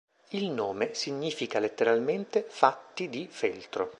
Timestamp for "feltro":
3.29-3.89